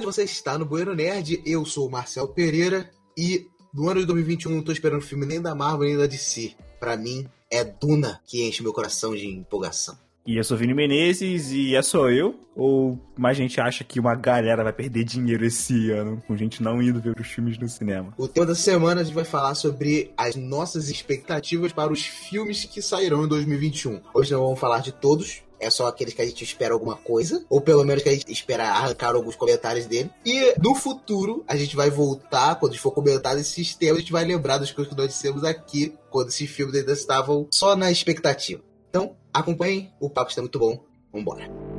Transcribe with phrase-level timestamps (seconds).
[0.00, 0.12] bem-vindo.
[0.12, 1.42] Você está no Bueiro Nerd.
[1.44, 5.40] Eu sou o Marcel Pereira e no ano de 2021 não tô esperando filme nem
[5.40, 6.54] da Marvel nem da DC.
[6.78, 9.96] Pra mim, é Duna que enche meu coração de empolgação.
[10.26, 12.38] E eu sou Vini Menezes e é só eu?
[12.54, 16.82] Ou mais gente acha que uma galera vai perder dinheiro esse ano com gente não
[16.82, 18.12] indo ver os filmes no cinema?
[18.18, 22.64] O tema da semana a gente vai falar sobre as nossas expectativas para os filmes
[22.64, 24.00] que sairão em 2021.
[24.14, 27.44] Hoje não vamos falar de todos, é só aqueles que a gente espera alguma coisa,
[27.48, 30.10] ou pelo menos que a gente espera arrancar alguns comentários dele.
[30.24, 34.24] E no futuro, a gente vai voltar, quando for comentar esses temas, a gente vai
[34.24, 38.62] lembrar das coisas que nós dissemos aqui, quando esses filmes ainda estavam só na expectativa.
[38.88, 40.82] Então, acompanhem, o papo está muito bom.
[41.12, 41.69] Vambora.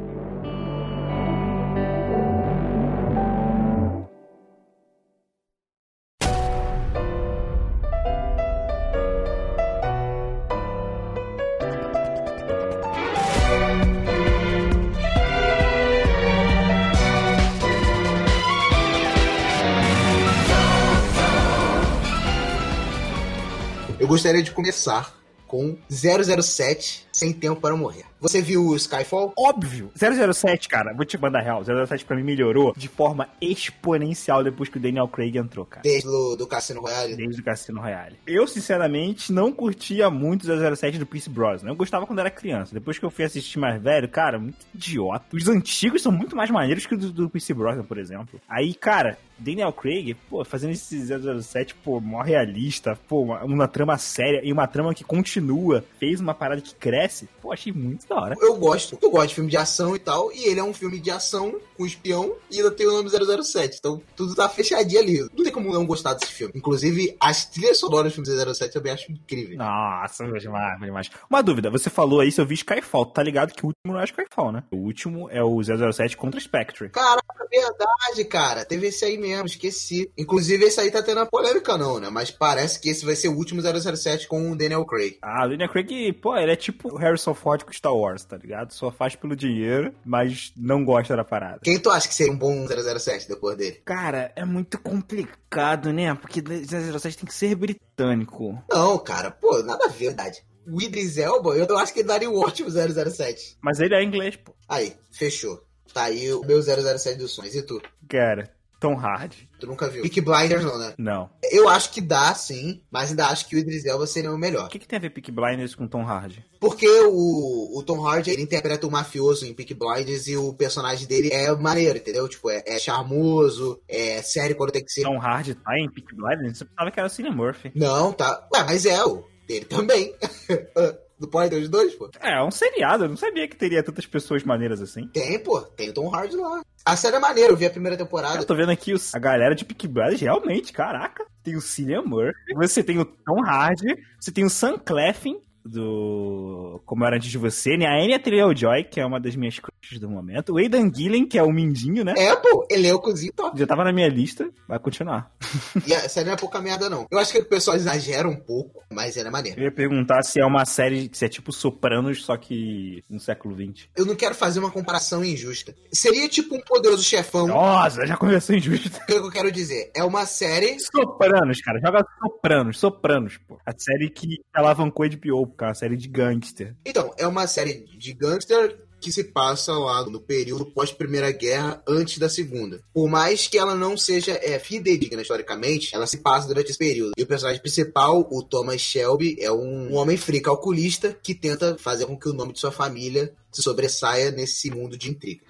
[24.12, 25.18] Gostaria de começar
[25.48, 28.11] com 007 Sem Tempo para Morrer.
[28.22, 29.34] Você viu o Skyfall?
[29.36, 29.92] Óbvio.
[29.96, 31.64] 007, cara, vou te mandar real.
[31.64, 35.82] 007 pra mim melhorou de forma exponencial depois que o Daniel Craig entrou, cara.
[35.82, 37.16] Desde o do Cassino Royale?
[37.16, 38.18] Desde o Cassino Royale.
[38.28, 41.72] Eu, sinceramente, não curtia muito o 007 do Pierce Brosnan.
[41.72, 42.76] Eu gostava quando era criança.
[42.76, 45.26] Depois que eu fui assistir mais velho, cara, muito idiota.
[45.34, 48.40] Os antigos são muito mais maneiros que o do, do Pierce Brosnan, por exemplo.
[48.48, 53.98] Aí, cara, Daniel Craig, pô, fazendo esse 007, pô, mó realista, pô, uma, uma trama
[53.98, 58.22] séria e uma trama que continua, fez uma parada que cresce, pô, achei muito da
[58.22, 58.36] hora.
[58.40, 61.00] Eu gosto, eu gosto de filme de ação e tal, e ele é um filme
[61.00, 65.20] de ação com espião e ainda tem o nome 007, então tudo tá fechadinho ali.
[65.36, 66.54] Não tem como não gostar desse filme.
[66.56, 69.58] Inclusive, as trilhas sonoras do filme 007 eu também acho incrível.
[69.58, 71.10] Nossa, demais, demais.
[71.30, 74.00] Uma dúvida, você falou aí se eu vi Skyfall, tá ligado que o último não
[74.00, 74.64] é Skyfall, né?
[74.72, 76.90] O último é o 007 contra Spectre.
[76.90, 78.66] Caraca, verdade, cara.
[78.66, 80.12] Teve esse aí mesmo, esqueci.
[80.18, 82.10] Inclusive, esse aí tá tendo a polêmica, não, né?
[82.10, 85.18] Mas parece que esse vai ser o último 007 com o Daniel Craig.
[85.22, 88.38] Ah, o Daniel Craig, pô, ele é tipo o Harrison Ford com Star Wars, tá
[88.38, 88.74] ligado?
[88.74, 91.60] Só faz pelo dinheiro, mas não gosta da parada.
[91.64, 93.82] Quem tu acha que seria um bom 007 depois dele?
[93.86, 96.14] Cara, é muito complicado, né?
[96.14, 98.62] Porque 007 tem que ser britânico.
[98.70, 100.44] Não, cara, pô, nada a ver, verdade.
[100.68, 103.58] O Idris Elba, eu acho que ele daria um ótimo 007.
[103.62, 104.54] Mas ele é inglês, pô.
[104.70, 105.64] Aí, fechou.
[105.94, 107.56] Tá aí o meu 007 dos sonhos.
[107.56, 107.82] E tu?
[108.08, 108.50] Cara,
[108.82, 109.48] Tom Hardy.
[109.60, 110.02] Tu nunca viu?
[110.02, 110.96] Peak Blinders não, né?
[110.98, 111.30] Não.
[111.52, 114.66] Eu acho que dá, sim, mas ainda acho que o Idris Elba seria o melhor.
[114.66, 116.44] O que, que tem a ver Peak Blinders com Tom Hardy?
[116.60, 121.08] Porque o, o Tom Hardy, ele interpreta o mafioso em Peak Blinders e o personagem
[121.08, 122.28] dele é maneiro, entendeu?
[122.28, 125.04] Tipo, é, é charmoso, é sério quando tem que ser.
[125.04, 126.58] Tom Hardy tá em Peak Blinders?
[126.58, 127.72] Você pensava que era o Cillian Murphy.
[127.76, 128.48] Não, tá.
[128.52, 130.16] Ué, mas é, o dele também.
[131.22, 132.10] Do pode ter os dois, pô?
[132.20, 133.04] É, é um seriado.
[133.04, 135.08] Eu não sabia que teria tantas pessoas maneiras assim.
[135.10, 135.62] Tem, pô.
[135.62, 136.64] Tem o Tom Hardy lá.
[136.86, 138.40] A série é maneira, eu vi a primeira temporada.
[138.40, 141.26] Eu tô vendo aqui os, a galera de Peak Blinders, realmente, caraca.
[141.44, 146.82] Tem o Cillian Murphy, você tem o Tom Hardy, você tem o Sam Cleffin, do
[146.86, 147.86] Como Era Antes de Você, né?
[147.86, 150.54] A Anya Taylor-Joy, que é uma das minhas crushes do momento.
[150.54, 152.14] O Aidan Gillen, que é o Mindinho, né?
[152.18, 153.58] É, pô, ele é o cozinho top.
[153.58, 155.32] Já tava na minha lista, vai continuar.
[155.88, 157.08] E a série não é pouca merda, não.
[157.10, 159.60] Eu acho que o pessoal exagera um pouco, mas ela é maneira.
[159.60, 163.56] Eu ia perguntar se é uma série, se é tipo Sopranos, só que no século
[163.56, 163.88] XX.
[163.96, 165.74] Eu não quero fazer uma comparação injusta.
[165.92, 167.48] Seria tipo um poderoso chefão.
[167.48, 168.90] Nossa, já começou injusta.
[169.02, 169.92] O que eu quero dizer?
[169.96, 170.78] É uma série.
[170.80, 171.80] Sopranos, cara.
[171.80, 173.60] Joga Sopranos, Sopranos, pô.
[173.66, 176.76] A série que alavancou HBO, Uma série de gangster.
[176.86, 182.20] Então, é uma série de gangster que se passa lá no período pós-Primeira Guerra, antes
[182.20, 182.80] da Segunda.
[182.94, 187.14] Por mais que ela não seja é, fidedigna historicamente, ela se passa durante esse período.
[187.18, 191.76] E o personagem principal, o Thomas Shelby, é um, um homem frio calculista que tenta
[191.80, 195.42] fazer com que o nome de sua família se sobressaia nesse mundo de intriga.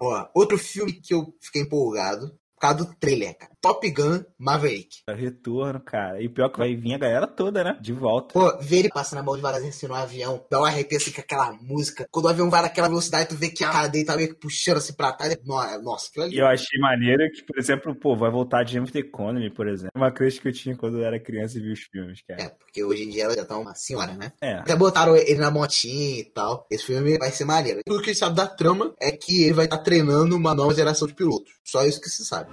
[0.00, 2.32] Ó, outro filme que eu fiquei empolgado,
[2.62, 3.50] causa do trailer, cara.
[3.60, 4.98] Top Gun Maverick.
[5.08, 6.22] É retorno, cara.
[6.22, 7.78] E pior que vai vir a galera toda, né?
[7.80, 8.32] De volta.
[8.32, 11.20] Pô, ver ele passando a mão devagarzinho assim no avião, dá um arrepio assim com
[11.20, 12.06] aquela música.
[12.10, 14.40] Quando o avião vai naquela velocidade, tu vê que a cara dele tá meio que
[14.40, 15.36] puxando assim pra trás.
[15.44, 16.36] Nossa, aquilo ali.
[16.36, 19.92] E eu achei maneiro que, por exemplo, pô, vai voltar de James Connery, por exemplo.
[19.96, 22.42] Uma crush que eu tinha quando eu era criança e vi os filmes, cara.
[22.42, 24.32] É, porque hoje em dia ela já tá uma senhora, né?
[24.40, 24.54] É.
[24.54, 26.66] Até botaram ele na motinha e tal.
[26.70, 27.80] Esse filme vai ser maneiro.
[27.86, 30.74] Tudo que a gente sabe da trama é que ele vai estar treinando uma nova
[30.74, 31.52] geração de pilotos.
[31.64, 32.51] Só isso que se sabe.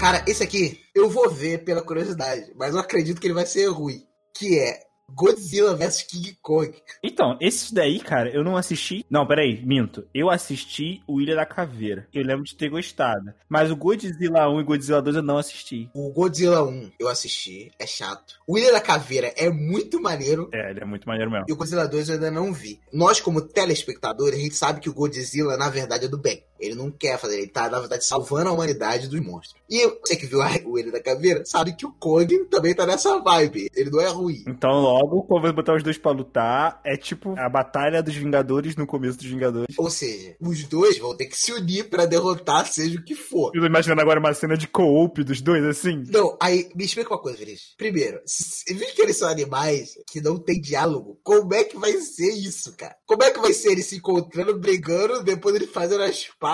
[0.00, 3.66] Cara, esse aqui eu vou ver pela curiosidade, mas eu acredito que ele vai ser
[3.66, 4.06] ruim.
[4.34, 6.74] Que é Godzilla vs King Kong.
[7.02, 9.04] Então, esses daí, cara, eu não assisti.
[9.10, 10.06] Não, peraí, minto.
[10.14, 12.06] Eu assisti o Ilha da Caveira.
[12.12, 13.32] Eu lembro de ter gostado.
[13.48, 15.90] Mas o Godzilla 1 e Godzilla 2 eu não assisti.
[15.94, 18.34] O Godzilla 1 eu assisti, é chato.
[18.46, 20.48] O Ilha da Caveira é muito maneiro.
[20.52, 21.46] É, ele é muito maneiro mesmo.
[21.48, 22.80] E o Godzilla 2 eu ainda não vi.
[22.92, 26.44] Nós, como telespectadores, a gente sabe que o Godzilla, na verdade, é do bem.
[26.60, 29.60] Ele não quer fazer, ele tá, na verdade, salvando a humanidade dos monstros.
[29.68, 33.18] E você que viu o Ilha da Caveira, sabe que o Kong também tá nessa
[33.18, 33.70] vibe.
[33.74, 34.44] Ele não é ruim.
[34.46, 38.76] Então, logo, quando você botar os dois pra lutar, é tipo a batalha dos Vingadores
[38.76, 39.74] no começo dos Vingadores.
[39.78, 43.52] Ou seja, os dois vão ter que se unir para derrotar seja o que for.
[43.54, 46.04] Eu tô imaginando agora uma cena de co-op dos dois, assim.
[46.08, 47.74] Não, aí, me explica uma coisa, Vinícius.
[47.76, 52.32] Primeiro, visto que eles são animais que não tem diálogo, como é que vai ser
[52.32, 52.96] isso, cara?
[53.06, 56.49] Como é que vai ser eles se encontrando, brigando, depois eles fazendo as pazes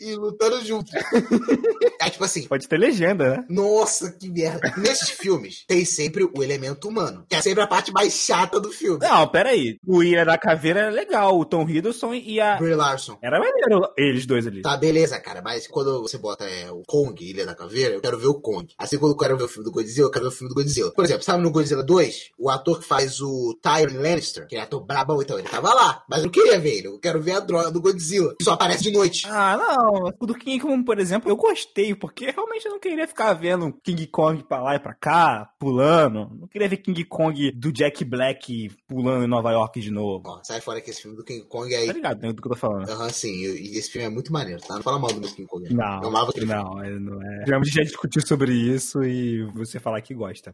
[0.00, 0.92] e lutando juntos?
[2.00, 2.46] é tipo assim.
[2.46, 3.44] Pode ter legenda, né?
[3.48, 4.72] Nossa, que merda.
[4.76, 8.70] Nesses filmes, tem sempre o elemento humano, que é sempre a parte mais chata do
[8.70, 8.98] filme.
[9.00, 9.78] Não, pera aí.
[9.86, 12.56] O Ilha da Caveira era legal, o Tom Hiddleston e a...
[12.56, 13.18] Brie Larson.
[13.22, 14.62] Era maneiro, eles dois ali.
[14.62, 18.18] Tá, beleza, cara, mas quando você bota é, o Kong, Ilha da Caveira, eu quero
[18.18, 18.66] ver o Kong.
[18.78, 20.54] Assim, quando eu quero ver o filme do Godzilla, eu quero ver o filme do
[20.54, 20.92] Godzilla.
[20.92, 24.60] Por exemplo, sabe no Godzilla 2, o ator que faz o Tyrion Lannister, que é
[24.60, 27.32] ator brabão, então ele tava lá, mas eu não queria ver ele, eu quero ver
[27.32, 29.26] a droga do Godzilla, que só aparece de noite.
[29.32, 33.06] Ah, não, o do King Kong, por exemplo, eu gostei, porque realmente eu não queria
[33.06, 36.28] ficar vendo King Kong pra lá e pra cá, pulando.
[36.34, 40.24] Não queria ver King Kong do Jack Black pulando em Nova York de novo.
[40.26, 41.86] Ó, sai fora que esse filme do King Kong aí.
[41.86, 42.90] Tá ligado, né, do que eu tô falando.
[42.90, 44.74] Aham, uhum, sim, e esse filme é muito maneiro, tá?
[44.74, 45.72] Não fala mal do meu King Kong.
[45.72, 47.44] Não, eu não, não, não é.
[47.46, 50.52] Já, já discutiu sobre isso e você falar que gosta.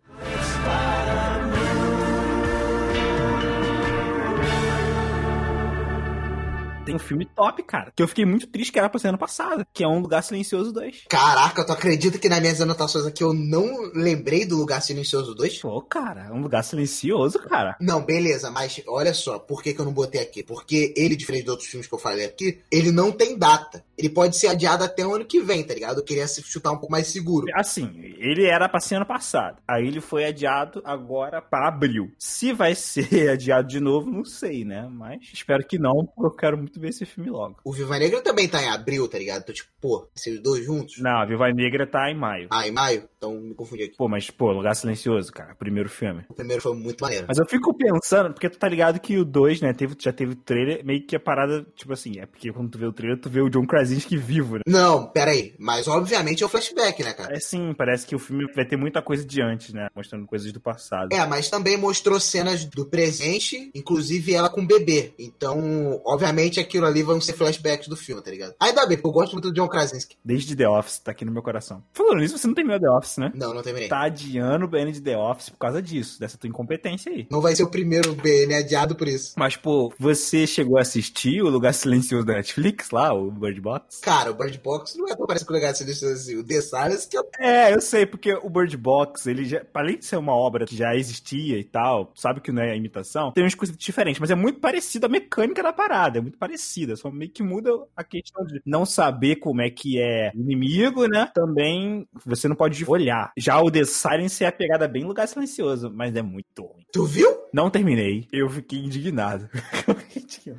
[6.86, 7.92] Tem um filme top, cara.
[7.94, 10.22] Que eu fiquei muito triste que era pra ser ano passado, que é Um Lugar
[10.22, 11.04] Silencioso 2.
[11.08, 15.58] Caraca, tu acredita que nas minhas anotações aqui eu não lembrei do Lugar Silencioso 2?
[15.58, 17.76] Pô, cara, é um lugar silencioso, cara.
[17.80, 20.42] Não, beleza, mas olha só, por que, que eu não botei aqui?
[20.42, 23.84] Porque ele, diferente de outros filmes que eu falei aqui, ele não tem data.
[23.98, 25.98] Ele pode ser adiado até o ano que vem, tá ligado?
[25.98, 27.46] Eu queria chutar um pouco mais seguro.
[27.54, 29.56] Assim, ele era pra ser ano passado.
[29.66, 32.12] Aí ele foi adiado agora pra abril.
[32.18, 34.86] Se vai ser adiado de novo, não sei, né?
[34.90, 37.56] Mas espero que não, porque eu quero muito ver esse filme logo.
[37.64, 39.42] O Viva Negra também tá em abril, tá ligado?
[39.42, 40.98] Então, tipo, pô, esses dois juntos?
[40.98, 42.48] Não, a Viva Negra tá em maio.
[42.50, 43.08] Ah, em maio?
[43.16, 43.96] Então me confundi aqui.
[43.96, 46.24] Pô, mas, pô, Lugar Silencioso, cara, primeiro filme.
[46.28, 47.26] O primeiro foi muito maneiro.
[47.28, 50.32] Mas eu fico pensando, porque tu tá ligado que o 2, né, teve, já teve
[50.32, 53.20] o trailer, meio que a parada, tipo assim, é porque quando tu vê o trailer,
[53.20, 54.62] tu vê o John Krasinski vivo, né?
[54.66, 55.54] Não, pera aí.
[55.58, 57.34] Mas obviamente é o flashback, né, cara?
[57.34, 59.88] É sim, parece que o filme vai ter muita coisa de antes, né?
[59.94, 61.12] Mostrando coisas do passado.
[61.12, 65.12] É, mas também mostrou cenas do presente, inclusive ela com o bebê.
[65.18, 68.54] Então, obviamente aquilo ali vão ser flashbacks do filme, tá ligado?
[68.60, 70.16] Ainda bem, porque eu gosto muito do John Krasinski.
[70.24, 71.82] Desde The Office, tá aqui no meu coração.
[71.92, 73.32] Falando nisso, você não terminou The Office, né?
[73.34, 73.88] Não, não terminei.
[73.88, 77.26] Tá adiando o BN de The Office por causa disso, dessa tua incompetência aí.
[77.30, 79.34] Não vai ser o primeiro BN adiado por isso.
[79.36, 84.00] Mas, pô, você chegou a assistir o Lugar Silencioso da Netflix lá, o Bird Box?
[84.00, 86.36] Cara, o Bird Box não é tão parecido com o Lugar Silencioso assim.
[86.36, 87.24] O The Silence que eu...
[87.38, 90.76] É, eu sei, porque o Bird Box, ele já, além de ser uma obra que
[90.76, 94.30] já existia e tal, sabe que não é a imitação, tem umas coisas diferentes, mas
[94.30, 98.02] é muito parecido a mecânica da parada, é muito parecida, só meio que muda a
[98.02, 101.30] questão de não saber como é que é inimigo, né?
[101.34, 103.32] Também você não pode olhar.
[103.36, 106.86] Já o The Silence é a pegada bem lugar silencioso, mas é muito ruim.
[106.92, 107.28] Tu viu?
[107.52, 108.26] Não terminei.
[108.32, 109.48] Eu fiquei indignado.
[109.86, 110.50] Outra aqui que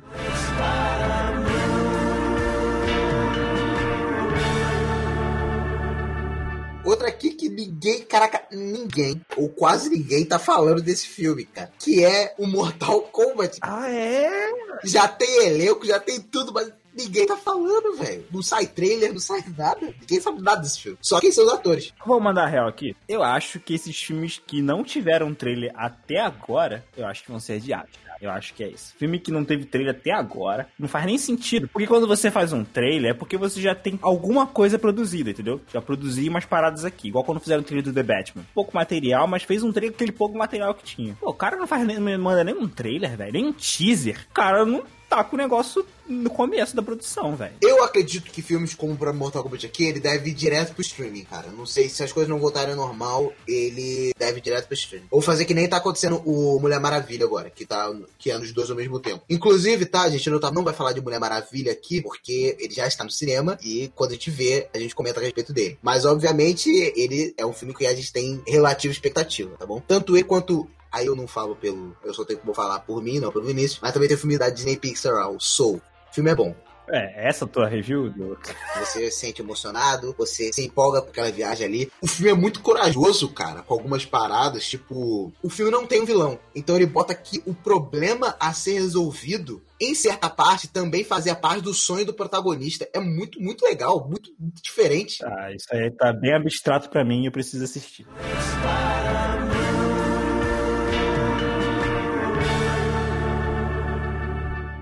[7.58, 11.72] ninguém, caraca, ninguém, ou quase ninguém, tá falando desse filme, cara.
[11.78, 13.58] Que é o Mortal Kombat.
[13.60, 14.52] Ah, é?
[14.84, 18.24] Já tem elenco, já tem tudo, mas ninguém tá falando, velho.
[18.30, 19.92] Não sai trailer, não sai nada.
[20.00, 20.98] Ninguém sabe nada desse filme.
[21.00, 21.92] Só quem são os atores.
[22.06, 22.94] Vou mandar a real aqui.
[23.08, 27.40] Eu acho que esses filmes que não tiveram trailer até agora, eu acho que vão
[27.40, 27.90] ser adiados.
[28.20, 28.94] Eu acho que é isso.
[28.98, 31.68] Filme que não teve trailer até agora, não faz nem sentido.
[31.68, 35.60] Porque quando você faz um trailer, é porque você já tem alguma coisa produzida, entendeu?
[35.72, 37.08] Já produzi umas paradas aqui.
[37.08, 38.44] Igual quando fizeram o trailer do The Batman.
[38.54, 41.16] Pouco material, mas fez um trailer com aquele pouco material que tinha.
[41.20, 43.32] Pô, o cara não faz nem, manda nem um trailer, velho.
[43.32, 44.26] Nem um teaser.
[44.30, 47.54] O cara não tá com o negócio no começo da produção, velho.
[47.60, 51.24] Eu acredito que filmes como o Mortal Kombat aqui, ele deve ir direto pro streaming,
[51.24, 51.48] cara.
[51.48, 55.06] Não sei se as coisas não voltarem ao normal, ele deve ir direto pro streaming.
[55.10, 58.52] Ou fazer que nem tá acontecendo o Mulher Maravilha agora, que tá que é nos
[58.52, 59.22] dois ao mesmo tempo.
[59.28, 62.74] Inclusive, tá, a gente não, tá, não vai falar de Mulher Maravilha aqui, porque ele
[62.74, 65.78] já está no cinema e quando a gente vê, a gente comenta a respeito dele.
[65.82, 69.82] Mas, obviamente, ele é um filme que a gente tem relativa expectativa, tá bom?
[69.86, 71.96] Tanto ele quanto Aí eu não falo pelo.
[72.04, 73.80] Eu só tenho como falar por mim, não pelo Vinícius.
[73.80, 75.80] Mas também tem o filme da Disney Pixar, o Soul.
[76.10, 76.54] O filme é bom.
[76.90, 78.38] É, essa tua review do.
[78.78, 81.92] Você se sente emocionado, você se empolga com aquela viagem ali.
[82.00, 84.66] O filme é muito corajoso, cara, com algumas paradas.
[84.66, 86.38] Tipo, o filme não tem um vilão.
[86.54, 91.62] Então ele bota que o problema a ser resolvido, em certa parte, também fazia parte
[91.62, 92.88] do sonho do protagonista.
[92.92, 95.18] É muito, muito legal, muito, muito diferente.
[95.24, 98.06] Ah, isso aí tá bem abstrato para mim e eu preciso assistir.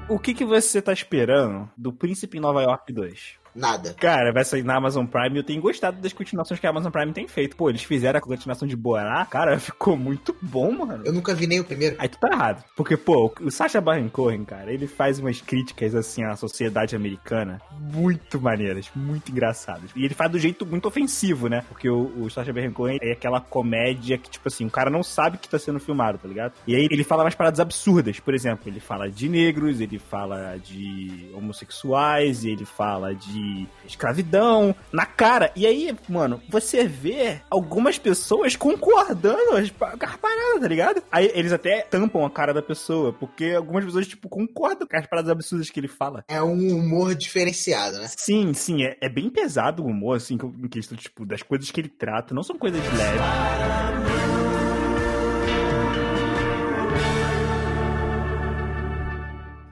[0.08, 3.40] O que, que você tá esperando do Príncipe em Nova York 2?
[3.56, 3.94] Nada.
[3.94, 6.92] Cara, vai sair na Amazon Prime e eu tenho gostado das continuações que a Amazon
[6.92, 7.56] Prime tem feito.
[7.56, 11.04] Pô, eles fizeram a continuação de Borá, cara, ficou muito bom, mano.
[11.06, 11.96] Eu nunca vi nem o primeiro.
[11.98, 12.62] Aí tu tá errado.
[12.76, 17.60] Porque, pô, o Sacha Baron Cohen, cara, ele faz umas críticas, assim, à sociedade americana
[17.80, 19.90] muito maneiras, muito engraçadas.
[19.96, 21.64] E ele faz do jeito muito ofensivo, né?
[21.68, 25.02] Porque o, o Sacha Baron Cohen é aquela comédia que, tipo assim, o cara não
[25.02, 26.52] sabe que tá sendo filmado, tá ligado?
[26.66, 28.20] E aí ele fala umas paradas absurdas.
[28.20, 33.45] Por exemplo, ele fala de negros, ele fala de homossexuais, ele fala de
[33.86, 35.52] escravidão na cara.
[35.54, 41.02] E aí, mano, você vê algumas pessoas concordando com as paradas, tá ligado?
[41.10, 45.06] Aí eles até tampam a cara da pessoa, porque algumas pessoas, tipo, concordam com as
[45.06, 46.24] paradas absurdas que ele fala.
[46.28, 48.08] É um humor diferenciado, né?
[48.16, 51.80] Sim, sim, é, é bem pesado o humor, assim, em questão, tipo, das coisas que
[51.80, 52.34] ele trata.
[52.34, 54.26] Não são coisas leves.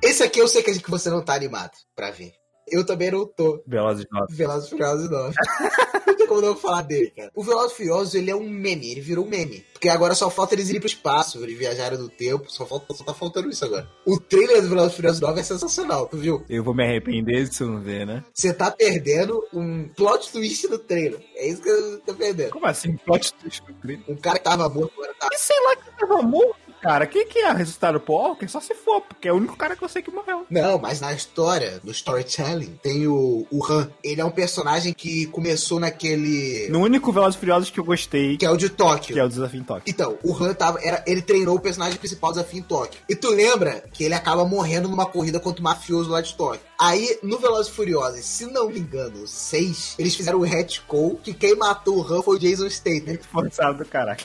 [0.03, 2.44] Esse aqui eu sei que você não tá animado pra ver.
[2.71, 3.63] Eu também não tô.
[3.67, 4.35] Velozes 9.
[4.35, 5.35] Velozes Furiosos 9.
[6.07, 7.31] não tem como não falar dele, cara.
[7.35, 9.65] O Velozes Furiosos, ele é um meme, ele virou um meme.
[9.73, 13.05] Porque agora só falta eles irem pro espaço, eles viajarem no tempo, só, falta, só
[13.05, 13.89] tá faltando isso agora.
[14.07, 16.45] O trailer do Velozes Furiosos 9 é sensacional, tu viu?
[16.49, 18.25] Eu vou me arrepender se eu não ver, né?
[18.33, 21.21] Você tá perdendo um plot twist no trailer.
[21.37, 22.51] É isso que eu tô perdendo.
[22.51, 24.05] Como assim, plot twist no trailer?
[24.09, 25.29] Um cara que tava morto agora tá...
[25.33, 27.07] E sei lá que tava morto cara.
[27.07, 28.47] Quem que é ressuscitar o Paul Walker?
[28.47, 30.45] Só se for, porque é o único cara que eu sei que morreu.
[30.51, 33.91] Não, mas na história, no storytelling, tem o, o Han.
[34.03, 36.69] Ele é um personagem que começou naquele...
[36.69, 38.37] No único Velozes Furiosos que eu gostei.
[38.37, 39.15] Que é o de Tóquio.
[39.15, 39.91] Que é o Desafio em Tóquio.
[39.91, 40.79] Então, o Han tava...
[40.83, 43.01] Era, ele treinou o personagem principal do Desafio em Tóquio.
[43.09, 46.61] E tu lembra que ele acaba morrendo numa corrida contra o mafioso lá de Tóquio.
[46.79, 51.57] Aí, no Velozes Furiosos, se não me engano, seis, eles fizeram o retcon que quem
[51.57, 53.07] matou o Han foi o Jason Statham.
[53.07, 54.25] Muito forçado do caraca.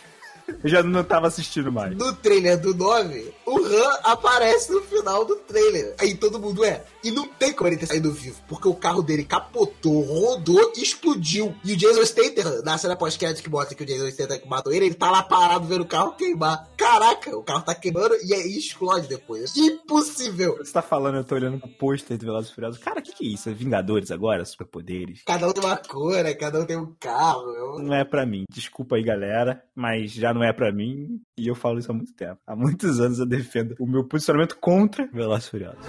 [0.64, 1.96] Eu já não tava assistindo mais.
[1.96, 5.96] No trailer do 9, o Han aparece no final do trailer.
[6.00, 6.84] Aí todo mundo é.
[7.04, 10.82] E não tem como ele ter saído vivo, porque o carro dele capotou, rodou e
[10.82, 11.56] explodiu.
[11.64, 14.88] E o Jason Statham, na cena pós-crédito que mostra que o Jason Statham matou ele,
[14.88, 16.68] ele tá lá parado vendo o carro queimar.
[16.80, 19.56] Caraca, o carro tá queimando e aí explode depois.
[19.58, 20.56] Impossível.
[20.58, 22.82] Você tá falando, eu tô olhando pro pôster do Velozes Furiosos.
[22.82, 23.50] Cara, o que que é isso?
[23.50, 24.46] É Vingadores agora?
[24.46, 25.22] Superpoderes?
[25.26, 26.34] Cada um tem uma cor, né?
[26.34, 27.50] Cada um tem um carro.
[27.54, 27.80] Eu...
[27.80, 28.46] Não é pra mim.
[28.50, 32.14] Desculpa aí, galera, mas já não é pra mim e eu falo isso há muito
[32.14, 32.40] tempo.
[32.48, 35.86] Há muitos anos eu defendo o meu posicionamento contra Velozes Furiosos.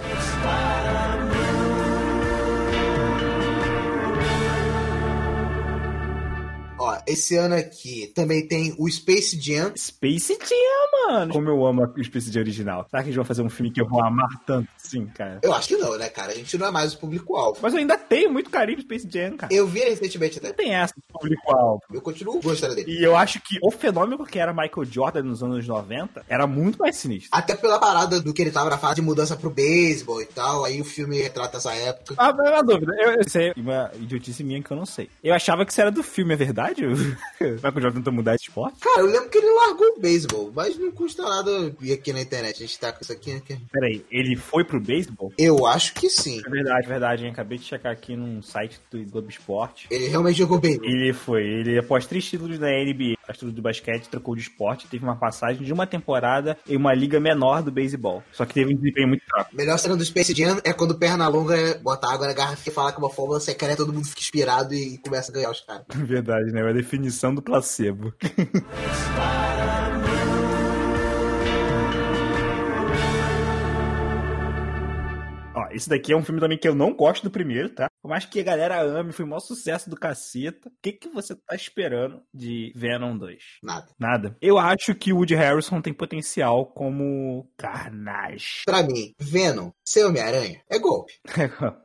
[7.11, 9.73] Esse ano aqui também tem o Space Jam.
[9.75, 11.33] Space Jam, mano!
[11.33, 12.85] Como eu amo o Space Jam original.
[12.89, 15.39] Será que eles vão fazer um filme que eu vou amar tanto assim, cara?
[15.43, 16.31] Eu acho que não, né, cara?
[16.31, 17.59] A gente não é mais o público-alvo.
[17.61, 19.53] Mas eu ainda tenho muito carinho pro Space Jam, cara.
[19.53, 20.49] Eu vi recentemente até.
[20.49, 21.81] Não tem essa de público-alvo.
[21.91, 22.91] Eu continuo gostando dele.
[22.91, 26.79] E eu acho que o fenômeno que era Michael Jordan nos anos 90 era muito
[26.79, 27.29] mais sinistro.
[27.31, 30.65] Até pela parada do que ele tava na fase de mudança pro beisebol e tal.
[30.65, 32.15] Aí o filme retrata essa época.
[32.17, 32.93] Ah, mas é uma dúvida.
[32.97, 35.09] Eu, eu sei uma idiotice minha que eu não sei.
[35.23, 36.85] Eu achava que isso era do filme, é verdade?
[37.39, 38.79] Michael Jordan tentou mudar esse esporte?
[38.79, 42.21] Cara, eu lembro que ele largou o beisebol, mas não custa nada ir aqui na
[42.21, 42.55] internet.
[42.55, 43.33] A gente tá com isso aqui.
[43.33, 43.57] aqui.
[43.71, 45.31] Peraí, ele foi pro beisebol?
[45.37, 46.41] Eu acho que sim.
[46.45, 47.31] É verdade, verdade, hein?
[47.31, 49.87] Acabei de checar aqui num site do Globo Esporte.
[49.89, 50.87] Ele realmente jogou beisebol.
[50.87, 51.43] Ele foi.
[51.43, 55.63] Ele, após três títulos da NBA, títulos do basquete, trocou de esporte, teve uma passagem
[55.63, 58.23] de uma temporada em uma liga menor do beisebol.
[58.31, 59.55] Só que teve um desempenho muito fraco.
[59.55, 62.91] Melhor cena do Space Jam é quando o Pernalonga bota água na garrafa e fala
[62.91, 65.85] que é uma fórmula secreta, todo mundo fica inspirado e começa a ganhar os caras.
[65.95, 66.61] Verdade, né?
[66.61, 68.13] É a definição do placebo.
[75.53, 77.87] Ó, esse daqui é um filme também que eu não gosto do primeiro, tá?
[78.01, 80.69] Por mais que a galera ame, foi o maior sucesso do caceta.
[80.69, 83.37] O que, que você tá esperando de Venom 2?
[83.61, 83.87] Nada.
[83.99, 84.37] Nada.
[84.41, 88.63] Eu acho que o Woody Harrison tem potencial como Carnage.
[88.65, 91.13] Pra mim, Venom, ser Homem-Aranha, é golpe.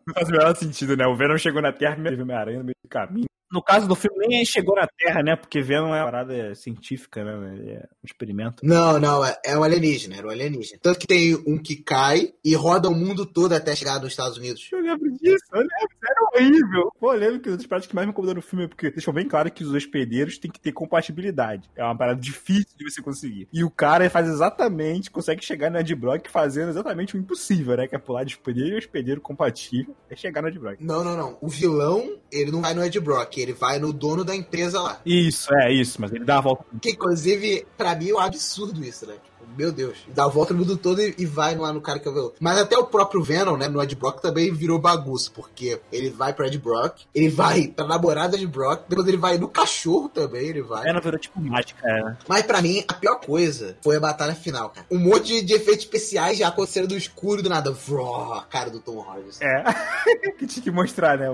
[0.07, 1.07] não faz o menor sentido, né?
[1.07, 3.27] O Venom chegou na Terra e teve Homem-Aranha no meio do caminho.
[3.51, 5.37] No caso do filme, nem chegou na Terra, né?
[5.37, 7.75] Porque Venom é uma parada científica, né?
[7.75, 8.65] É um experimento.
[8.65, 10.79] Não, não, é, é um alienígena, era um alienígena.
[10.83, 14.37] Tanto que tem um que cai e roda o mundo todo até chegar nos Estados
[14.37, 14.69] Unidos.
[14.73, 16.93] Eu lembro disso, eu lembro, era horrível.
[16.99, 18.91] Pô, eu lembro que uma das partes que mais me incomodou no filme é porque
[18.91, 21.71] deixou bem claro que os hospedeiros têm que ter compatibilidade.
[21.77, 23.49] É uma parada difícil de você conseguir.
[23.53, 27.87] E o cara faz exatamente, consegue chegar no Ed Brock fazendo exatamente o impossível, né?
[27.87, 30.81] Que é pular de hospedeiro e hospedeiro compatível é chegar no Ed Brock.
[30.81, 31.39] Não, não, não.
[31.41, 35.01] O vilão, ele não vai no Ed Brock, ele vai no dono da empresa lá.
[35.05, 36.65] Isso, é isso, mas ele dá a volta.
[36.81, 39.15] Que, inclusive, pra mim é um absurdo isso, né?
[39.15, 39.99] Tipo, meu Deus.
[40.09, 42.15] Dá a volta no mundo todo e, e vai lá no cara que é o
[42.15, 42.33] vilão.
[42.41, 46.33] Mas até o próprio Venom, né, no Ed Brock também virou bagunça, porque ele vai
[46.33, 50.49] pro Ed Brock, ele vai pra namorada de Brock, depois ele vai no cachorro também,
[50.49, 50.85] ele vai.
[50.85, 52.17] Venom virou tipo mágica, é.
[52.29, 54.87] Mas pra mim, a pior coisa foi a batalha final, cara.
[54.91, 57.71] Um monte de, de efeitos especiais já aconteceram do escuro do nada.
[57.71, 59.31] Vró, cara do Tom Hardy.
[59.41, 60.31] É.
[60.39, 61.27] que tinha que mostrar, né?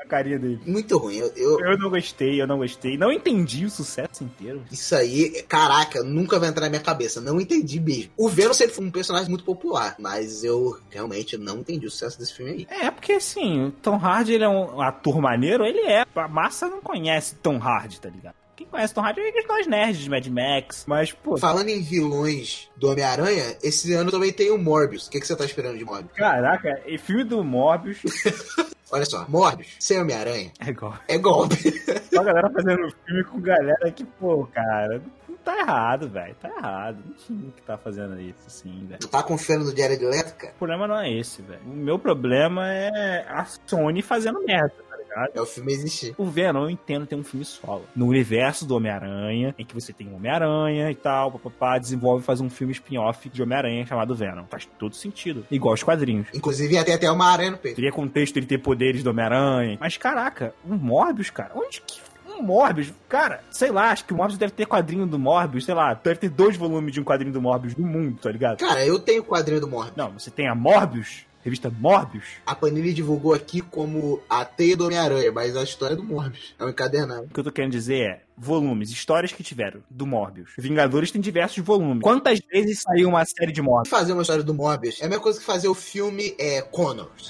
[0.00, 0.60] A carinha dele.
[0.66, 1.16] Muito ruim.
[1.16, 2.96] Eu, eu- Eu não gostei, eu não gostei.
[2.96, 4.62] Não entendi o sucesso inteiro.
[4.70, 7.20] Isso aí, caraca, nunca vai entrar na minha cabeça.
[7.20, 8.12] Não entendi mesmo.
[8.16, 12.18] O Venom sempre foi um personagem muito popular, mas eu realmente não entendi o sucesso
[12.18, 12.66] desse filme aí.
[12.70, 16.04] É, porque assim, o Tom Hardy ele é um ator maneiro, ele é.
[16.14, 18.34] A massa não conhece Tom Hardy, tá ligado?
[18.56, 20.84] Quem conhece Tom Hardy é nós nerds de Mad Max.
[20.86, 25.06] Mas, pô, Falando em vilões do Homem-Aranha, esse ano também tem o Morbius.
[25.06, 26.12] O que, que você tá esperando de Morbius?
[26.16, 27.98] caraca, e filme do Morbius
[28.90, 30.94] Olha só, Morbius, sem Homem-Aranha, é igual.
[31.06, 31.56] é golpe.
[32.12, 35.00] Só a galera fazendo filme com galera que, pô, cara,
[35.44, 36.34] tá errado, velho.
[36.40, 36.98] Tá errado.
[37.04, 38.98] Não tinha que tá fazendo isso, assim, velho.
[39.00, 40.52] tu tá confiando no Jared Leto, cara?
[40.54, 41.60] O problema não é esse, velho.
[41.66, 44.72] O meu problema é a Sony fazendo merda,
[45.08, 45.30] ligado?
[45.34, 46.14] É o filme existir.
[46.16, 47.84] O Venom, eu entendo ter um filme solo.
[47.94, 52.40] No universo do Homem-Aranha, em que você tem um Homem-Aranha e tal, papapá, desenvolve faz
[52.40, 54.44] um filme spin-off de Homem-Aranha chamado Venom.
[54.50, 55.46] Faz todo sentido.
[55.50, 56.28] Igual os quadrinhos.
[56.34, 57.76] Inclusive, ia ter até uma aranha no peito.
[57.76, 59.78] Teria contexto ele ter poderes do Homem-Aranha.
[59.80, 62.00] Mas caraca, um Morbius, cara, onde que.
[62.28, 65.74] Um Morbius, cara, sei lá, acho que o Morbius deve ter quadrinho do Morbius, sei
[65.74, 68.58] lá, deve ter dois volumes de um quadrinho do Morbius no mundo, tá ligado?
[68.58, 69.96] Cara, eu tenho o quadrinho do Morbius.
[69.96, 72.24] Não, você tem a Morbius, revista Morbius.
[72.46, 76.54] A Panini divulgou aqui como a teia do Homem-Aranha, mas a história é do Morbius.
[76.58, 77.24] É um encadernado.
[77.24, 80.50] O que eu tô querendo dizer é volumes, histórias que tiveram do Morbius.
[80.58, 82.02] Vingadores tem diversos volumes.
[82.02, 83.88] Quantas vezes saiu uma série de Morbius?
[83.88, 87.28] Fazer uma história do Morbius é a mesma coisa que fazer o filme é, Connors.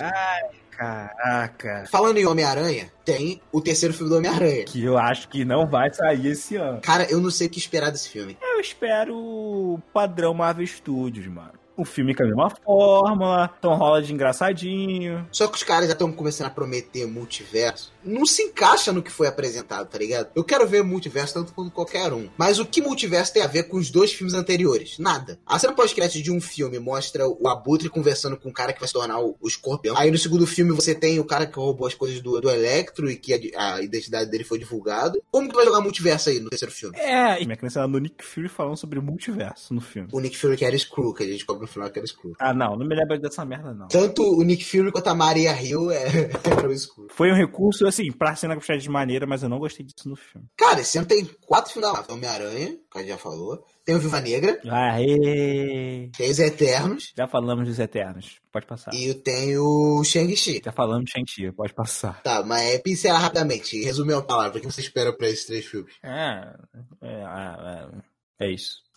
[0.79, 1.87] Caraca.
[1.91, 4.65] Falando em Homem-Aranha, tem o terceiro filme do Homem-Aranha.
[4.65, 6.81] Que eu acho que não vai sair esse ano.
[6.81, 8.39] Cara, eu não sei o que esperar desse filme.
[8.41, 11.53] Eu espero o padrão Marvel Studios, mano.
[11.79, 15.25] O filme com a mesma fórmula, Tom Holland engraçadinho.
[15.31, 17.93] Só que os caras já estão começando a prometer multiverso.
[18.05, 20.31] Não se encaixa no que foi apresentado, tá ligado?
[20.35, 22.29] Eu quero ver multiverso tanto quanto qualquer um.
[22.37, 24.99] Mas o que multiverso tem a ver com os dois filmes anteriores?
[24.99, 25.39] Nada.
[25.47, 28.89] A cena pós-crédito de um filme mostra o Abutre conversando com o cara que vai
[28.89, 29.97] se tornar o, o escorpião.
[29.97, 33.09] Aí no segundo filme você tem o cara que roubou as coisas do, do Electro
[33.09, 35.17] e que a, a identidade dele foi divulgada.
[35.31, 36.99] Como que vai jogar multiverso aí no terceiro filme?
[36.99, 40.09] É, e minha criança do Nick Fury falando sobre multiverso no filme.
[40.11, 42.33] O Nick Fury que era Screw, que a gente descobre final que era Screw.
[42.41, 43.89] Ah, não, não me lembro dessa merda, não.
[43.89, 47.09] Tanto o Nick Fury quanto a Maria Hill é, era o Screw.
[47.11, 50.17] Foi um recurso, assim, pra cena gostar de maneira, mas eu não gostei disso no
[50.17, 50.47] filme.
[50.57, 52.17] Cara, esse ano tem quatro filmes da Marvel.
[52.17, 53.65] Homem-Aranha, que a gente já falou.
[53.85, 54.61] Tem o Viva Negra.
[54.71, 56.11] Aê!
[56.17, 57.13] Tem os Eternos.
[57.17, 58.93] Já falamos dos Eternos, pode passar.
[58.95, 60.61] E tem o Shang-Chi.
[60.65, 62.23] Já falamos de Shang-Chi, pode passar.
[62.23, 63.83] Tá, mas é pincelar rapidamente.
[63.83, 64.59] Resumir uma palavra.
[64.59, 65.95] O que você espera pra esses três filmes?
[66.03, 66.55] É,
[67.03, 67.99] é, é,
[68.41, 68.88] é, é isso.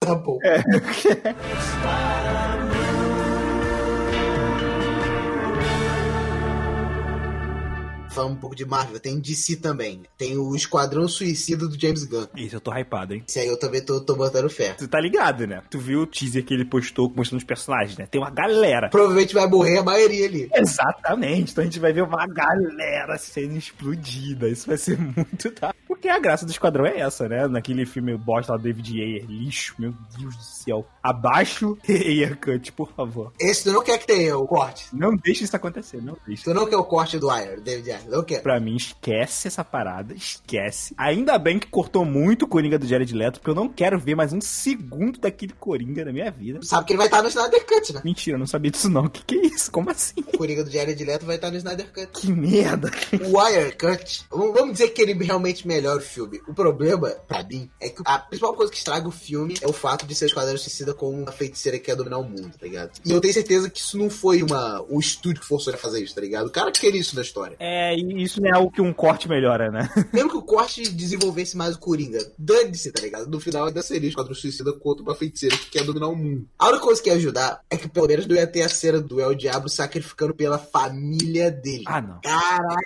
[0.00, 0.38] Tá bom.
[8.12, 10.02] Falando um pouco de Marvel, tem DC também.
[10.18, 12.26] Tem o Esquadrão Suicida do James Gunn.
[12.36, 13.24] Isso, eu tô hypado, hein?
[13.26, 14.74] Esse aí eu também tô, tô botando fé.
[14.74, 15.62] Tu tá ligado, né?
[15.70, 18.06] Tu viu o teaser que ele postou mostrando os personagens, né?
[18.06, 18.90] Tem uma galera.
[18.90, 20.50] Provavelmente vai morrer a maioria ali.
[20.54, 21.52] Exatamente.
[21.52, 24.46] Então a gente vai ver uma galera sendo explodida.
[24.46, 25.74] Isso vai ser muito da.
[26.02, 27.46] Porque a graça do esquadrão é essa, né?
[27.46, 30.84] Naquele filme bosta lá do David Ayer, lixo, meu Deus do céu.
[31.00, 33.32] Abaixo Ayer Cut, por favor.
[33.38, 34.86] Esse tu não quer que tenha o corte.
[34.92, 36.42] Não deixe isso acontecer, não deixe.
[36.42, 38.10] Tu não quer o corte do Ayer, David Ayer.
[38.10, 38.42] Não quer.
[38.42, 40.92] Pra mim, esquece essa parada, esquece.
[40.98, 44.16] Ainda bem que cortou muito o Coringa do Jared Leto, porque eu não quero ver
[44.16, 46.58] mais um segundo daquele Coringa na minha vida.
[46.64, 48.00] Sabe que ele vai estar no Snyder Cut, né?
[48.04, 49.04] Mentira, eu não sabia disso não.
[49.04, 49.70] O que, que é isso?
[49.70, 50.16] Como assim?
[50.18, 52.08] O Coringa do Jared Leto vai estar no Snyder Cut.
[52.20, 52.90] Que merda.
[53.24, 56.40] O Wire Cut, vamos dizer que ele realmente melhora o filme.
[56.48, 59.72] O problema, pra mim, é que a principal coisa que estraga o filme é o
[59.72, 62.66] fato de ser o Esquadrão Suicida como uma feiticeira que quer dominar o mundo, tá
[62.66, 62.92] ligado?
[63.04, 65.82] E eu tenho certeza que isso não foi uma, o estúdio que forçou ele a
[65.82, 66.46] fazer isso, tá ligado?
[66.46, 67.56] O cara queria isso na história.
[67.58, 69.88] É, e isso não é algo que um corte melhora, né?
[70.12, 73.28] Mesmo que o corte desenvolvesse mais o Coringa, dane-se, tá ligado?
[73.28, 76.48] No final ainda seria o Esquadrão Suicida contra uma feiticeira que quer dominar o mundo.
[76.58, 79.00] A única coisa que ia ajudar é que pelo menos não ia ter a cena
[79.00, 81.84] do El Diablo sacrificando pela família dele.
[81.86, 82.20] Ah, não.
[82.20, 82.82] Caraca!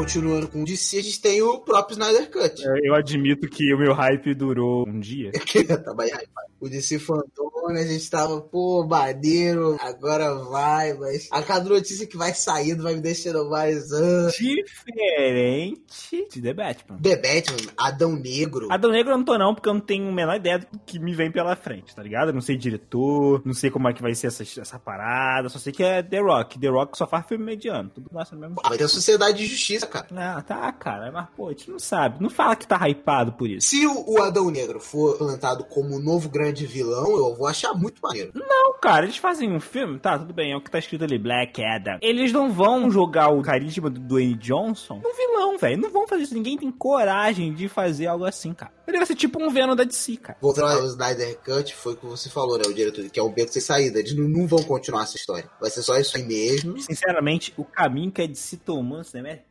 [0.00, 2.66] Continuando com o DC, a gente tem o próprio Snyder Cut.
[2.66, 5.30] É, Eu admito que o meu hype durou um dia.
[5.44, 6.48] Que tá mais hypado.
[6.60, 12.16] O DC Fantôme, a gente tava, pô, maneiro, agora vai, mas a cada notícia que
[12.18, 13.90] vai saindo vai me deixando mais.
[13.92, 14.28] ah.
[14.30, 16.98] Diferente de The Batman.
[17.00, 18.68] The Batman, Adão Negro.
[18.70, 20.98] Adão Negro eu não tô não, porque eu não tenho a menor ideia do que
[20.98, 22.28] me vem pela frente, tá ligado?
[22.28, 25.58] Eu não sei diretor, não sei como é que vai ser essa, essa parada, só
[25.58, 26.58] sei que é The Rock.
[26.58, 29.38] The Rock só faz filme mediano, tudo nossa no mesmo Ah, vai ter a Sociedade
[29.38, 30.06] de Justiça, cara.
[30.16, 32.22] Ah, tá, cara, mas pô, a gente não sabe.
[32.22, 33.68] Não fala que tá hypado por isso.
[33.68, 38.00] Se o Adão Negro for plantado como o novo grande vilão, eu vou achar muito
[38.02, 38.32] maneiro.
[38.34, 41.18] Não, cara, eles fazem um filme, tá, tudo bem, é o que tá escrito ali,
[41.18, 41.98] Black Adam.
[42.00, 45.80] Eles não vão jogar o carisma do Dwayne Johnson no vilão, velho.
[45.80, 46.34] Não vão fazer isso.
[46.34, 48.72] Ninguém tem coragem de fazer algo assim, cara.
[48.86, 50.38] Ele vai ser tipo um Venom da DC, cara.
[50.40, 52.64] Voltando ao Snyder Cut, foi o que você falou, né?
[52.66, 54.00] O diretor, que é um beco sem saída.
[54.00, 55.48] Eles não, não vão continuar essa história.
[55.60, 56.78] Vai ser só isso aí mesmo.
[56.80, 59.42] Sinceramente, o caminho que a DC tomou no cinema é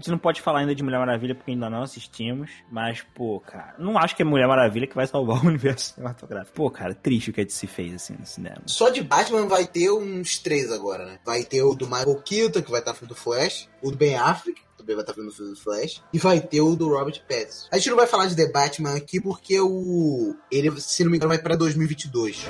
[0.00, 3.74] gente não pode falar ainda de Mulher Maravilha porque ainda não assistimos, mas, pô, cara,
[3.78, 6.54] não acho que é Mulher Maravilha que vai salvar o universo cinematográfico.
[6.54, 8.62] Pô, cara, triste o que a DC fez, assim, no cinema.
[8.66, 11.18] Só de Batman vai ter uns três agora, né?
[11.24, 13.68] Vai ter o do Michael Keaton, que vai estar no filme do Flash.
[13.82, 16.02] O do Ben Affleck, também vai estar no filme do Flash.
[16.12, 17.68] E vai ter o do Robert Pattinson.
[17.70, 20.34] A gente não vai falar de The Batman aqui porque o...
[20.50, 22.46] Ele, se não me engano, vai pra 2022.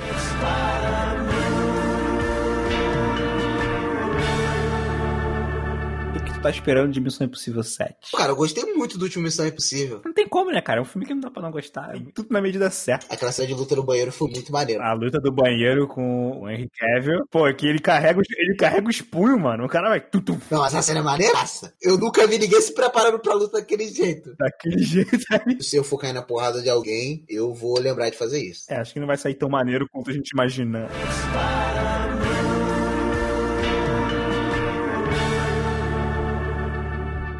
[6.41, 7.93] Tu tá esperando de Missão Impossível 7?
[8.17, 10.01] Cara, eu gostei muito do último Missão Impossível.
[10.03, 10.79] Não tem como, né, cara?
[10.79, 11.95] É um filme que não dá pra não gostar.
[11.95, 13.13] É tudo na medida certa.
[13.13, 14.83] Aquela cena de luta no banheiro foi muito maneira.
[14.83, 17.25] A luta do banheiro com o Henry Cavill.
[17.29, 19.65] Pô, que ele carrega, os- ele carrega os punhos, mano.
[19.65, 21.73] O cara vai tudo Não, essa cena é maneiraça.
[21.81, 24.33] Eu nunca vi ninguém se preparando pra luta daquele jeito.
[24.39, 25.61] daquele jeito aí.
[25.61, 28.63] Se eu for cair na porrada de alguém, eu vou lembrar de fazer isso.
[28.69, 30.87] É, acho que não vai sair tão maneiro quanto a gente imagina.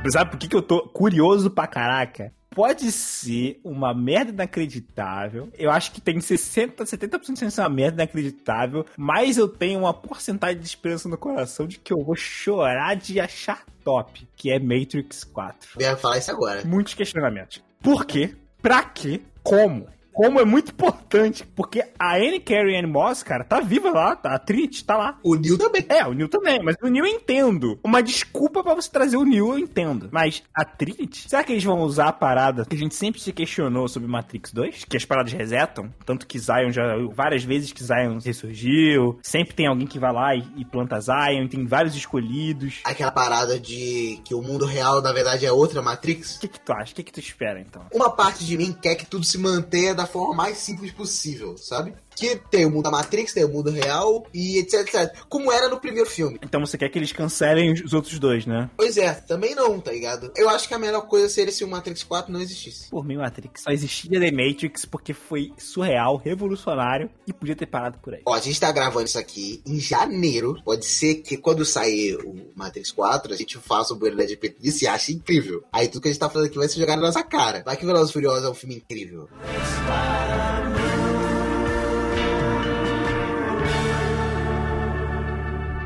[0.10, 2.34] Sabe por que, que eu tô curioso pra caraca?
[2.50, 5.50] Pode ser uma merda inacreditável.
[5.58, 8.86] Eu acho que tem 60, 70% de chance de ser uma merda inacreditável.
[8.98, 13.22] Mas eu tenho uma porcentagem de esperança no coração de que eu vou chorar de
[13.22, 14.28] achar top.
[14.36, 15.70] Que é Matrix 4.
[15.80, 16.66] Eu ia falar isso agora.
[16.66, 17.64] Muitos questionamentos.
[17.80, 18.36] Por quê?
[18.62, 19.22] Pra quê?
[19.42, 19.88] Como?
[20.14, 24.36] Como é muito importante, porque a Anne Carrie Anne Moss, cara, tá viva lá, tá,
[24.36, 25.18] a Trinity tá lá.
[25.24, 25.86] O Neil também.
[25.90, 27.80] É, o Neil também, mas o Neil eu entendo.
[27.84, 30.10] Uma desculpa pra você trazer o Neil, eu entendo.
[30.12, 33.32] Mas a Trinity, será que eles vão usar a parada que a gente sempre se
[33.32, 34.86] questionou sobre Matrix 2?
[34.86, 35.94] Que as paradas resetam?
[36.06, 36.84] Tanto que Zion já.
[37.14, 39.20] Várias vezes que Zion ressurgiu.
[39.24, 42.82] Sempre tem alguém que vai lá e, e planta Zion, tem vários escolhidos.
[42.84, 46.38] Aquela parada de que o mundo real, na verdade, é outra Matrix.
[46.38, 46.92] O que, que tu acha?
[46.92, 47.86] O que, que tu espera, então?
[47.94, 51.94] Uma parte de mim quer que tudo se mantenha da forma mais simples possível, sabe?
[52.22, 55.12] Que tem o mundo da Matrix, tem o mundo real e etc, etc.
[55.28, 56.38] Como era no primeiro filme.
[56.44, 58.70] Então você quer que eles cancelem os outros dois, né?
[58.78, 60.32] Pois é, também não, tá ligado?
[60.36, 62.92] Eu acho que a melhor coisa seria se o Matrix 4 não existisse.
[62.92, 67.98] Por mim, Matrix só existia The Matrix porque foi surreal, revolucionário e podia ter parado
[67.98, 68.22] por aí.
[68.24, 70.62] Ó, a gente tá gravando isso aqui em janeiro.
[70.64, 74.58] Pode ser que quando sair o Matrix 4, a gente faça o Bueiro da GP
[74.62, 75.64] e ache incrível.
[75.74, 77.64] Aí tudo que a gente tá fazendo aqui vai ser jogar na nossa cara.
[77.66, 79.28] Vai que Velozes e Furiosos é um filme incrível.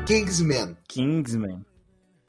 [0.06, 0.76] Kingsman.
[0.86, 1.64] Kingsman.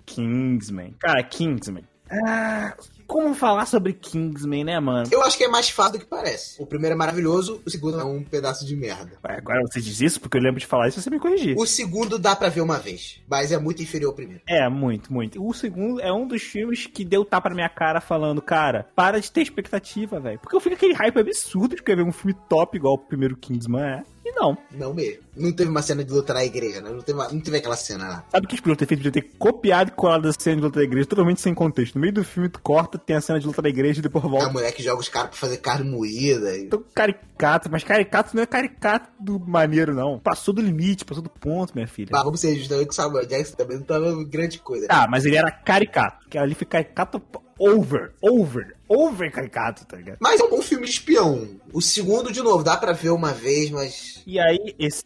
[0.03, 0.95] Kingsman.
[0.99, 1.83] Cara, Kingsman.
[2.09, 2.73] Ah,
[3.05, 5.07] como falar sobre Kingsman, né, mano?
[5.11, 6.59] Eu acho que é mais fácil do que parece.
[6.59, 9.11] O primeiro é maravilhoso, o segundo é um pedaço de merda.
[9.23, 11.55] Ué, Agora você diz isso porque eu lembro de falar isso e você me corrigir.
[11.55, 14.41] O segundo dá pra ver uma vez, mas é muito inferior ao primeiro.
[14.47, 15.45] É, muito, muito.
[15.45, 19.21] O segundo é um dos filmes que deu tapa na minha cara falando, cara, para
[19.21, 20.39] de ter expectativa, velho.
[20.39, 23.37] Porque eu fico aquele hype absurdo de querer ver um filme top igual o primeiro
[23.37, 24.03] Kingsman é.
[24.25, 24.57] E não.
[24.71, 25.26] Não mesmo.
[25.38, 26.89] Não teve uma cena de luta na igreja, né?
[26.89, 28.26] Não teve, uma- não teve aquela cena lá.
[28.32, 29.00] Sabe o que podiam ter feito?
[29.04, 31.95] Podia ter copiado e colado a cena de luta da igreja totalmente sem contexto.
[31.95, 34.23] No meio do filme, tu corta, tem a cena de luta da igreja e depois
[34.26, 34.50] A volta.
[34.50, 36.56] mulher que joga os caras pra fazer carne moída.
[36.58, 36.63] E...
[36.65, 40.19] Então, caricato, mas caricato não é caricato do maneiro, não.
[40.19, 42.10] Passou do limite, passou do ponto, minha filha.
[42.12, 44.88] Mas vamos ser justamente que o Samuel Jackson também não tava grande coisa.
[44.89, 46.28] Ah, mas ele era caricato.
[46.30, 47.21] Que ali foi caricato
[47.60, 50.17] over, over, over caricato, tá ligado?
[50.19, 51.47] Mas é um bom filme de espião.
[51.73, 54.21] O segundo, de novo, dá pra ver uma vez, mas.
[54.28, 55.04] E aí, esse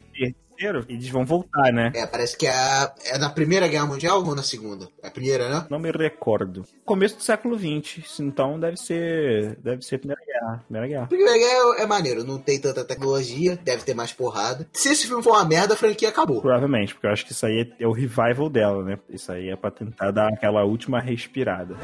[0.62, 1.92] terceiro, eles vão voltar, né?
[1.96, 2.54] É, parece que é,
[3.06, 4.88] é na Primeira Guerra Mundial ou na Segunda?
[5.02, 5.66] É a primeira, né?
[5.70, 6.64] Não me recordo.
[6.86, 9.58] Começo do século XX, então deve ser.
[9.64, 10.64] Deve ser Primeira Guerra.
[10.68, 11.08] Primeira Guerra.
[11.08, 14.68] Primeira Guerra é, é maneiro, não tem tanta tecnologia, deve ter mais porrada.
[14.74, 16.42] Se esse filme for uma merda, a franquia acabou.
[16.42, 19.00] Provavelmente, porque eu acho que isso aí é o revival dela, né?
[19.10, 21.76] Isso aí é pra tentar dar aquela última respirada.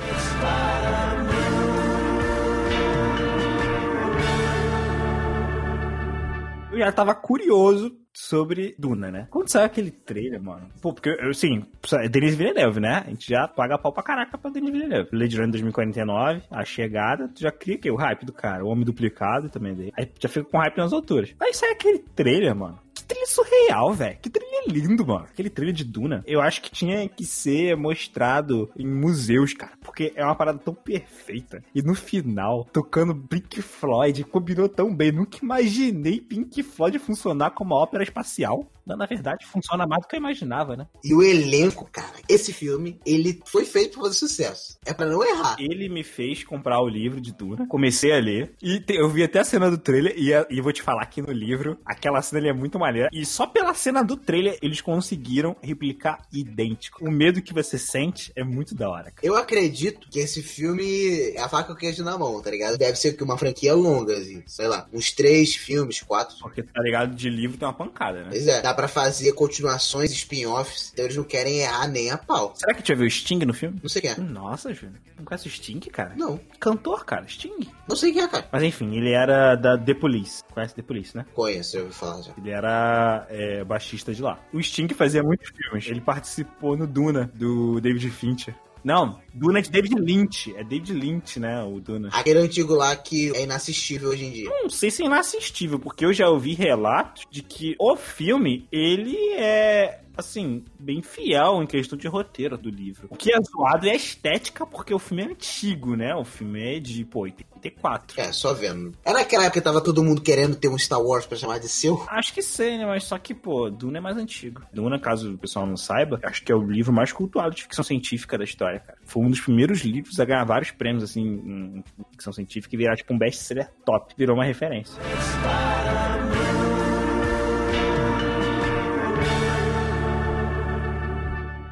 [6.72, 9.28] Eu já tava curioso sobre Duna, né?
[9.30, 10.68] Quando saiu aquele trailer, mano.
[10.82, 13.04] Pô, porque, assim, é Denis Villeneuve, né?
[13.06, 15.10] A gente já paga pau pra caraca pra Denis Villeneuve.
[15.12, 18.84] Blade Runner 2049, a chegada, tu já cria que o hype do cara, o homem
[18.84, 19.94] duplicado também dele.
[19.96, 21.34] Aí já fica com hype nas alturas.
[21.40, 22.80] Aí sai aquele trailer, mano.
[22.98, 24.18] Que trilha surreal, velho.
[24.20, 25.26] Que trilha lindo, mano.
[25.26, 26.24] Aquele trailer de Duna.
[26.26, 29.74] Eu acho que tinha que ser mostrado em museus, cara.
[29.82, 31.64] Porque é uma parada tão perfeita.
[31.76, 35.12] E no final, tocando Pink Floyd, combinou tão bem.
[35.12, 38.67] Nunca imaginei Pink Floyd funcionar como uma ópera espacial.
[38.95, 40.88] Na verdade, funciona mais do que eu imaginava, né?
[41.04, 42.13] E o elenco, cara.
[42.30, 44.78] Esse filme, ele foi feito pra fazer sucesso.
[44.86, 45.56] É para não errar.
[45.60, 47.67] Ele me fez comprar o livro de Duna.
[47.67, 48.54] Comecei a ler.
[48.62, 50.13] E te, eu vi até a cena do trailer.
[50.17, 53.10] E, e vou te falar que no livro, aquela cena ali é muito maneira.
[53.12, 57.04] E só pela cena do trailer, eles conseguiram replicar idêntico.
[57.06, 59.12] O medo que você sente é muito da hora.
[59.12, 59.19] Cara.
[59.23, 62.78] Eu acredito que esse filme é a faca que eu queijo na mão, tá ligado?
[62.78, 66.38] Deve ser que uma franquia longa, assim, sei lá, uns três filmes, quatro.
[66.39, 68.28] Porque, tá ligado, de livro tem uma pancada, né?
[68.30, 72.54] Pois é, dá pra fazer continuações, spin-offs, então eles não querem errar nem a pau.
[72.56, 73.80] Será que tu já viu Sting no filme?
[73.82, 74.18] Não sei quem é.
[74.18, 74.94] Nossa, Júlio.
[75.18, 76.13] Não conhece o Sting, cara?
[76.16, 76.40] Não.
[76.60, 77.72] Cantor, cara, Sting.
[77.90, 78.48] Não sei quem é, cara.
[78.52, 80.44] Mas enfim, ele era da The Police.
[80.54, 81.26] Conhece The Police, né?
[81.34, 82.34] Conheço, eu ouvi falar já.
[82.38, 84.40] Ele era é, baixista de lá.
[84.54, 85.88] O Sting fazia muitos filmes.
[85.88, 88.54] Ele participou no Duna, do David Fincher.
[88.88, 90.56] Não, Duna é de David Lynch.
[90.56, 91.62] É David Lynch, né?
[91.62, 92.08] O Duna.
[92.13, 94.50] Aquele antigo lá que é inassistível hoje em dia.
[94.50, 99.17] Não sei se é inassistível, porque eu já ouvi relatos de que o filme, ele
[99.34, 103.08] é assim, bem fiel em questão de roteiro do livro.
[103.10, 106.16] O que é zoado é a estética, porque o filme é antigo, né?
[106.16, 108.20] O filme é de, pô, 84.
[108.20, 108.94] É, só vendo.
[109.06, 111.70] Era naquela época que tava todo mundo querendo ter um Star Wars pra chamar de
[111.70, 112.04] seu?
[112.08, 112.86] Acho que sei, né?
[112.86, 114.64] Mas só que, pô, Duna é mais antigo.
[114.74, 117.84] Duna, caso o pessoal não saiba, acho que é o livro mais cultuado de ficção
[117.84, 118.98] científica da história, cara.
[119.06, 122.96] Foi um dos primeiros livros a ganhar vários prêmios, assim, em ficção científica e virar,
[122.96, 124.14] tipo, um best-seller top.
[124.18, 125.02] Virou uma referência.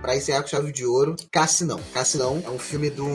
[0.06, 1.80] Pra encerrar com chave de ouro, Cassinão.
[1.91, 3.08] Cassinão é um filme do.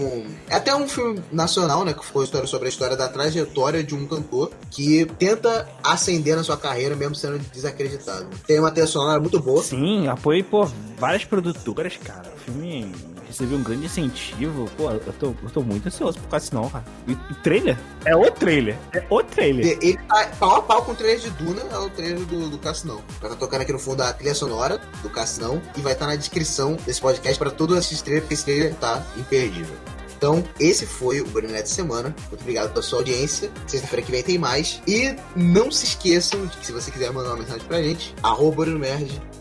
[0.48, 1.94] É até um filme nacional, né?
[1.94, 6.42] Que foi história sobre a história da trajetória de um cantor que tenta ascender na
[6.42, 8.26] sua carreira mesmo sendo desacreditado.
[8.44, 9.62] Tem uma trilha sonora muito boa.
[9.62, 12.28] Sim, apoio por várias produtoras, cara.
[12.34, 12.92] O filme
[13.30, 14.68] recebeu um grande incentivo.
[14.76, 16.84] Pô, eu tô, eu tô muito ansioso por Cassinão, cara.
[17.06, 18.76] E o trailer é o trailer.
[18.92, 19.78] É o trailer.
[19.80, 22.58] Ele tá pau a pau com o trailer de Duna, é o trailer do, do
[22.58, 22.96] Cassinão.
[22.96, 26.06] Vai estar tá tocando aqui no fundo a trilha sonora do Cassinão e vai estar
[26.06, 29.76] tá na descrição desse podcast para todos esses trailers, porque esse trailer tá imperdível.
[30.20, 32.14] Então, esse foi o Brunet de semana.
[32.28, 33.50] Muito obrigado pela sua audiência.
[33.66, 34.82] Sexta-feira que vem tem mais.
[34.86, 38.66] E não se esqueçam de que se você quiser mandar uma mensagem pra gente, arroba
[38.66, 38.84] no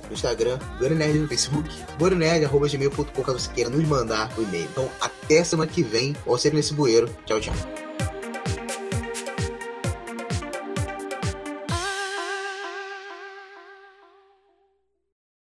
[0.10, 4.70] Instagram, Boronerd no Facebook, boronerd.gmail.com caso você queira nos mandar o e-mail.
[4.72, 6.16] Então, até semana que vem.
[6.26, 7.14] Ou sempre nesse bueiro.
[7.26, 7.54] Tchau, tchau.